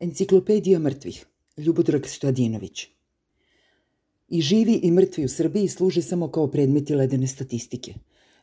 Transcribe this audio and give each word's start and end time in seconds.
Enciklopedija 0.00 0.78
mrtvih 0.78 1.26
Ljubodrag 1.56 2.06
Stojadinović 2.06 2.88
I 4.28 4.40
živi 4.40 4.80
i 4.82 4.90
mrtvi 4.90 5.24
u 5.24 5.28
Srbiji 5.28 5.68
služe 5.68 6.02
samo 6.02 6.28
kao 6.28 6.50
predmeti 6.50 6.94
ledene 6.94 7.26
statistike. 7.26 7.94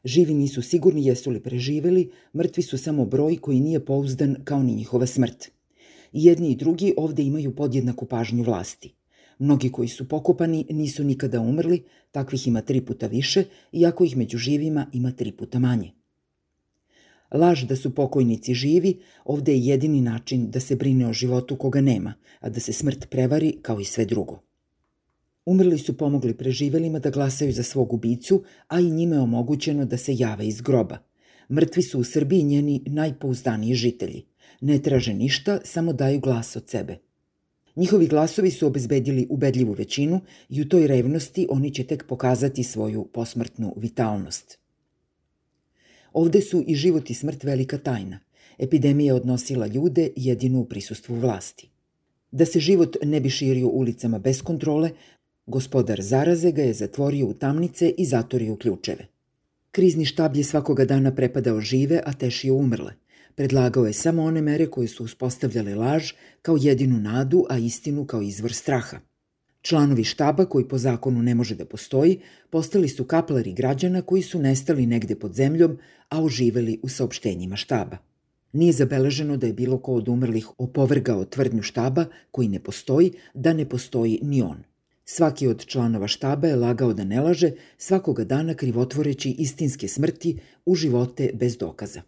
Živi 0.04 0.34
nisu 0.34 0.62
sigurni 0.62 1.06
jesu 1.06 1.32
li 1.32 1.44
preživeli, 1.44 2.12
mrtvi 2.36 2.64
su 2.64 2.78
samo 2.78 3.06
broj 3.06 3.38
koji 3.38 3.60
nije 3.60 3.86
pouzdan 3.86 4.36
kao 4.44 4.64
ni 4.64 4.76
njihova 4.76 5.06
smrt. 5.06 5.52
I 6.14 6.26
jedni 6.26 6.52
i 6.52 6.56
drugi 6.56 6.94
ovde 6.98 7.24
imaju 7.24 7.56
podjednaku 7.56 8.06
pažnju 8.06 8.44
vlasti. 8.44 8.94
Mnogi 9.40 9.70
koji 9.70 9.88
su 9.88 10.08
pokopani 10.08 10.66
nisu 10.70 11.04
nikada 11.04 11.42
umrli, 11.42 11.84
takvih 12.12 12.48
ima 12.48 12.62
tri 12.62 12.82
puta 12.82 13.08
više, 13.08 13.44
iako 13.72 14.04
ih 14.04 14.18
među 14.18 14.38
živima 14.38 14.90
ima 14.94 15.12
tri 15.12 15.32
puta 15.32 15.60
manje. 15.60 15.92
Laž 17.34 17.64
da 17.64 17.76
su 17.76 17.96
pokojnici 17.96 18.54
živi 18.54 19.00
ovde 19.26 19.52
je 19.52 19.66
jedini 19.66 20.02
način 20.02 20.52
da 20.52 20.60
se 20.60 20.76
brine 20.76 21.08
o 21.08 21.14
životu 21.14 21.56
koga 21.56 21.82
nema, 21.82 22.14
a 22.40 22.50
da 22.50 22.60
se 22.60 22.74
smrt 22.74 23.10
prevari 23.10 23.58
kao 23.62 23.80
i 23.80 23.86
sve 23.86 24.06
drugo. 24.06 24.40
Umrli 25.46 25.78
su 25.78 25.98
pomogli 25.98 26.34
preživelima 26.34 27.00
da 27.00 27.10
glasaju 27.10 27.54
za 27.54 27.64
svog 27.64 27.94
ubicu, 27.94 28.44
a 28.68 28.80
i 28.80 28.92
njime 28.92 29.16
je 29.16 29.20
omogućeno 29.20 29.86
da 29.86 29.98
se 29.98 30.16
jave 30.16 30.48
iz 30.48 30.62
groba. 30.62 30.98
Mrtvi 31.52 31.82
su 31.82 32.00
u 32.00 32.04
Srbiji 32.04 32.44
njeni 32.44 32.84
najpouzdaniji 32.86 33.74
žitelji. 33.74 34.24
Ne 34.62 34.80
traže 34.80 35.14
ništa, 35.14 35.60
samo 35.64 35.94
daju 35.94 36.20
glas 36.20 36.56
od 36.56 36.70
sebe. 36.70 36.98
Njihovi 37.76 38.08
glasovi 38.08 38.52
su 38.52 38.68
obezbedili 38.68 39.28
ubedljivu 39.30 39.74
većinu 39.74 40.22
i 40.50 40.62
u 40.62 40.70
toj 40.70 40.88
revnosti 40.88 41.48
oni 41.50 41.74
će 41.74 41.84
tek 41.84 42.08
pokazati 42.08 42.64
svoju 42.64 43.08
posmrtnu 43.14 43.74
vitalnost. 43.78 44.63
Ovde 46.14 46.42
su 46.42 46.64
i 46.68 46.76
život 46.76 47.10
i 47.10 47.14
smrt 47.14 47.44
velika 47.44 47.78
tajna. 47.78 48.20
Epidemija 48.58 49.16
odnosila 49.16 49.68
ljude 49.68 50.10
jedinu 50.16 50.60
u 50.60 50.66
prisustvu 50.66 51.16
vlasti. 51.16 51.70
Da 52.32 52.46
se 52.46 52.60
život 52.60 52.98
ne 53.04 53.20
bi 53.20 53.30
širio 53.30 53.68
ulicama 53.68 54.20
bez 54.20 54.42
kontrole, 54.42 54.92
gospodar 55.46 56.02
zaraze 56.02 56.52
ga 56.52 56.62
je 56.62 56.74
zatvorio 56.74 57.28
u 57.28 57.34
tamnice 57.34 57.90
i 57.98 58.06
zatorio 58.06 58.54
u 58.54 58.58
ključeve. 58.58 59.08
Krizni 59.72 60.06
štab 60.06 60.36
je 60.36 60.44
svakoga 60.44 60.86
dana 60.86 61.16
prepadao 61.16 61.62
žive, 61.62 62.02
a 62.06 62.14
tešio 62.14 62.56
umrle. 62.56 62.94
Predlagao 63.36 63.86
je 63.86 63.94
samo 63.94 64.24
one 64.24 64.42
mere 64.42 64.66
koje 64.66 64.88
su 64.88 65.04
uspostavljale 65.04 65.76
laž 65.76 66.12
kao 66.42 66.58
jedinu 66.62 67.00
nadu, 67.00 67.46
a 67.50 67.58
istinu 67.58 68.06
kao 68.06 68.22
izvor 68.22 68.54
straha– 68.54 69.00
Članovi 69.64 70.04
štaba, 70.04 70.46
koji 70.46 70.68
po 70.68 70.78
zakonu 70.78 71.22
ne 71.22 71.36
može 71.36 71.56
da 71.56 71.66
postoji, 71.66 72.20
postali 72.50 72.90
su 72.90 73.06
kaplari 73.06 73.54
građana 73.54 74.02
koji 74.02 74.22
su 74.22 74.40
nestali 74.40 74.86
negde 74.86 75.16
pod 75.16 75.34
zemljom, 75.34 75.78
a 76.10 76.24
oživeli 76.24 76.80
u 76.84 76.90
saopštenjima 76.90 77.56
štaba. 77.56 77.98
Nije 78.54 78.74
zabeleženo 78.74 79.38
da 79.38 79.48
je 79.48 79.54
bilo 79.54 79.78
ko 79.78 79.94
od 79.94 80.08
umrlih 80.08 80.48
opovrgao 80.58 81.26
tvrdnju 81.26 81.62
štaba 81.62 82.06
koji 82.32 82.48
ne 82.48 82.60
postoji, 82.60 83.12
da 83.34 83.54
ne 83.54 83.70
postoji 83.70 84.20
ni 84.22 84.42
on. 84.42 84.64
Svaki 85.06 85.48
od 85.48 85.66
članova 85.66 86.08
štaba 86.08 86.48
je 86.48 86.56
lagao 86.56 86.94
da 86.94 87.04
ne 87.04 87.22
laže, 87.22 87.52
svakoga 87.78 88.24
dana 88.24 88.54
krivotvoreći 88.54 89.32
istinske 89.32 89.88
smrti 89.88 90.40
u 90.66 90.76
živote 90.76 91.32
bez 91.34 91.58
dokaza. 91.58 92.02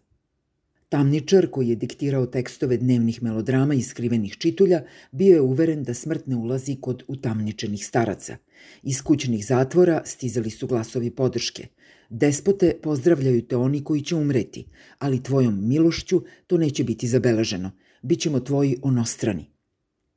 Tamničar, 0.88 1.46
koji 1.50 1.68
je 1.68 1.76
diktirao 1.76 2.26
tekstove 2.26 2.76
dnevnih 2.76 3.22
melodrama 3.22 3.74
i 3.74 3.82
skrivenih 3.82 4.36
čitulja, 4.38 4.82
bio 5.12 5.34
je 5.34 5.40
uveren 5.40 5.82
da 5.84 5.94
smrt 5.94 6.26
ne 6.26 6.36
ulazi 6.36 6.76
kod 6.80 7.02
utamničenih 7.08 7.86
staraca. 7.86 8.36
Iz 8.82 9.02
kućnih 9.02 9.46
zatvora 9.46 10.02
stizali 10.04 10.50
su 10.50 10.66
glasovi 10.66 11.10
podrške. 11.10 11.66
Despote 12.10 12.78
pozdravljaju 12.82 13.42
te 13.42 13.56
oni 13.56 13.84
koji 13.84 14.02
će 14.02 14.14
umreti, 14.14 14.66
ali 14.98 15.22
tvojom 15.22 15.68
milošću 15.68 16.22
to 16.46 16.58
neće 16.58 16.84
biti 16.84 17.08
zabeleženo. 17.08 17.70
Bićemo 18.02 18.40
tvoji 18.40 18.76
onostrani. 18.82 19.50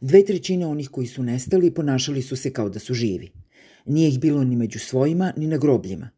Dve 0.02 0.26
trećine 0.26 0.68
onih 0.68 0.90
koji 0.90 1.08
su 1.08 1.24
nestali 1.24 1.74
ponašali 1.74 2.22
su 2.22 2.36
se 2.36 2.54
kao 2.54 2.70
da 2.70 2.80
su 2.80 2.94
živi. 2.94 3.32
Nije 3.86 4.10
ih 4.10 4.20
bilo 4.20 4.44
ni 4.44 4.56
među 4.56 4.80
svojima, 4.80 5.34
ni 5.38 5.48
na 5.48 5.58
grobljima. 5.58 6.10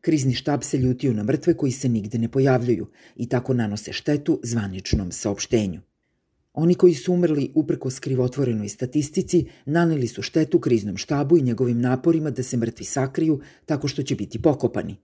Krizni 0.00 0.34
štab 0.34 0.62
se 0.62 0.78
ljutio 0.78 1.12
na 1.12 1.22
mrtve 1.22 1.56
koji 1.56 1.72
se 1.72 1.88
nigde 1.88 2.18
ne 2.18 2.28
pojavljuju 2.28 2.86
i 3.16 3.28
tako 3.28 3.54
nanose 3.54 3.92
štetu 3.92 4.40
zvaničnom 4.42 5.12
saopštenju. 5.12 5.80
Oni 6.52 6.74
koji 6.74 6.94
su 6.94 7.12
umrli 7.12 7.52
uprko 7.54 7.90
skrivotvorenoj 7.90 8.68
statistici 8.68 9.46
naneli 9.66 10.06
su 10.06 10.22
štetu 10.22 10.60
kriznom 10.60 10.96
štabu 10.96 11.38
i 11.38 11.42
njegovim 11.42 11.80
naporima 11.80 12.30
da 12.30 12.42
se 12.42 12.56
mrtvi 12.56 12.84
sakriju 12.84 13.40
tako 13.66 13.88
što 13.88 14.02
će 14.02 14.14
biti 14.14 14.42
pokopani. 14.42 14.96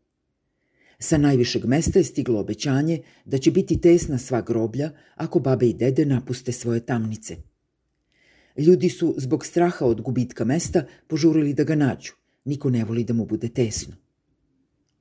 Sa 0.98 1.18
najvišeg 1.18 1.64
mesta 1.64 1.98
je 1.98 2.04
stiglo 2.04 2.40
obećanje 2.40 3.02
da 3.24 3.38
će 3.38 3.50
biti 3.50 3.80
tesna 3.80 4.18
sva 4.18 4.40
groblja 4.40 4.90
ako 5.14 5.40
babe 5.40 5.66
i 5.66 5.74
dede 5.74 6.04
napuste 6.06 6.52
svoje 6.52 6.86
tamnice. 6.86 7.36
Ljudi 8.56 8.88
su 8.88 9.14
zbog 9.18 9.46
straha 9.46 9.86
od 9.86 10.00
gubitka 10.00 10.44
mesta 10.44 10.86
požurili 11.06 11.54
da 11.54 11.64
ga 11.64 11.74
nađu. 11.74 12.12
Niko 12.44 12.70
ne 12.70 12.84
voli 12.84 13.04
da 13.04 13.14
mu 13.14 13.26
bude 13.26 13.48
tesno. 13.48 14.03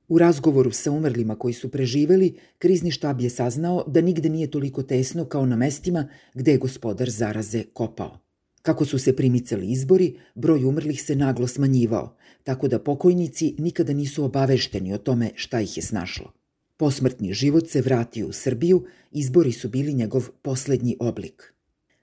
U 0.08 0.18
razgovoru 0.18 0.70
sa 0.70 0.90
umrlima 0.90 1.36
koji 1.36 1.54
su 1.54 1.70
preživeli, 1.70 2.34
krizni 2.58 2.90
štab 2.90 3.20
je 3.20 3.30
saznao 3.30 3.84
da 3.86 4.00
nigde 4.00 4.28
nije 4.28 4.50
toliko 4.50 4.82
tesno 4.82 5.24
kao 5.24 5.46
na 5.46 5.56
mestima 5.56 6.08
gde 6.34 6.52
je 6.52 6.58
gospodar 6.58 7.10
zaraze 7.10 7.64
kopao. 7.72 8.18
Kako 8.62 8.84
su 8.84 8.98
se 8.98 9.16
primicali 9.16 9.70
izbori, 9.70 10.18
broj 10.34 10.64
umrlih 10.64 11.02
se 11.02 11.16
naglo 11.16 11.46
smanjivao, 11.46 12.16
tako 12.42 12.68
da 12.68 12.78
pokojnici 12.78 13.54
nikada 13.58 13.92
nisu 13.92 14.24
obavešteni 14.24 14.94
o 14.94 14.98
tome 14.98 15.30
šta 15.34 15.60
ih 15.60 15.76
je 15.76 15.82
snašlo. 15.82 16.32
Posmrtni 16.76 17.32
život 17.32 17.68
se 17.68 17.80
vratio 17.80 18.28
u 18.28 18.32
Srbiju, 18.32 18.84
izbori 19.12 19.52
su 19.52 19.68
bili 19.68 19.94
njegov 19.94 20.28
poslednji 20.42 20.96
oblik. 21.00 21.52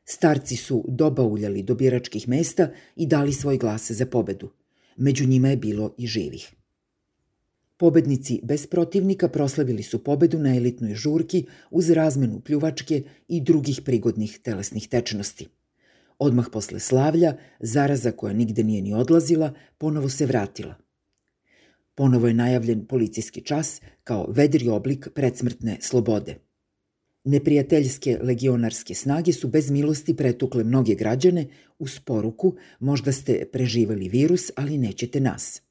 Starci 0.05 0.55
su 0.55 0.85
dobauljali 0.87 1.63
do 1.63 1.75
biračkih 1.75 2.27
mesta 2.27 2.69
i 2.95 3.05
dali 3.05 3.33
svoj 3.33 3.57
glas 3.57 3.91
za 3.91 4.05
pobedu. 4.05 4.49
Među 4.97 5.27
njima 5.27 5.49
je 5.49 5.57
bilo 5.57 5.93
i 5.97 6.07
živih. 6.07 6.51
Pobednici 7.81 8.39
bez 8.43 8.67
protivnika 8.67 9.27
proslavili 9.27 9.83
su 9.83 10.03
pobedu 10.03 10.39
na 10.39 10.55
elitnoj 10.55 10.95
žurki 10.95 11.45
uz 11.71 11.89
razmenu 11.89 12.39
pljuvačke 12.39 13.03
i 13.27 13.41
drugih 13.41 13.81
prigodnih 13.85 14.39
telesnih 14.43 14.87
tečnosti. 14.87 15.47
Odmah 16.19 16.45
posle 16.51 16.79
slavlja, 16.79 17.37
zaraza 17.59 18.11
koja 18.11 18.33
nigde 18.33 18.63
nije 18.63 18.81
ni 18.81 18.93
odlazila, 18.93 19.53
ponovo 19.77 20.09
se 20.09 20.25
vratila. 20.25 20.75
Ponovo 21.95 22.27
je 22.27 22.33
najavljen 22.33 22.85
policijski 22.85 23.41
čas 23.41 23.81
kao 24.03 24.27
vedri 24.29 24.69
oblik 24.69 25.07
predsmrtne 25.15 25.77
slobode. 25.81 26.35
Neprijateljske 27.23 28.19
legionarske 28.21 28.95
snage 28.95 29.33
su 29.33 29.47
bez 29.47 29.71
milosti 29.71 30.15
pretukle 30.15 30.63
mnoge 30.63 30.95
građane 30.95 31.47
uz 31.79 31.99
poruku 31.99 32.55
možda 32.79 33.11
ste 33.11 33.45
preživali 33.51 34.09
virus, 34.09 34.51
ali 34.55 34.77
nećete 34.77 35.19
nas– 35.19 35.61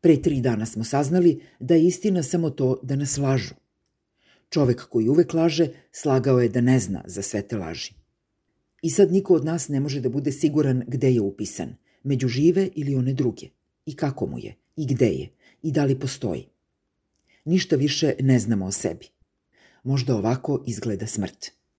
Pre 0.00 0.22
tri 0.22 0.40
dana 0.40 0.66
smo 0.66 0.84
saznali 0.84 1.40
da 1.60 1.74
je 1.74 1.86
istina 1.86 2.22
samo 2.22 2.50
to 2.50 2.80
da 2.82 2.96
nas 2.96 3.18
lažu. 3.18 3.54
Čovek 4.50 4.88
koji 4.88 5.08
uvek 5.08 5.34
laže, 5.34 5.68
slagao 5.92 6.40
je 6.40 6.48
da 6.48 6.60
ne 6.60 6.78
zna 6.78 7.02
za 7.06 7.22
sve 7.22 7.42
te 7.42 7.56
laži. 7.56 7.94
I 8.82 8.90
sad 8.90 9.12
niko 9.12 9.34
od 9.34 9.44
nas 9.44 9.68
ne 9.68 9.80
može 9.80 10.00
da 10.00 10.08
bude 10.08 10.32
siguran 10.32 10.82
gde 10.86 11.12
je 11.12 11.20
upisan, 11.20 11.76
među 12.02 12.28
žive 12.28 12.68
ili 12.74 12.96
one 12.96 13.12
druge, 13.12 13.46
i 13.86 13.96
kako 13.96 14.26
mu 14.26 14.38
je, 14.38 14.56
i 14.76 14.86
gde 14.86 15.06
je, 15.06 15.28
i 15.62 15.72
da 15.72 15.84
li 15.84 15.98
postoji. 15.98 16.46
Ništa 17.44 17.76
više 17.76 18.14
ne 18.20 18.38
znamo 18.38 18.66
o 18.66 18.72
sebi. 18.72 19.06
Možda 19.84 20.16
ovako 20.16 20.64
izgleda 20.66 21.06
smrt. 21.06 21.59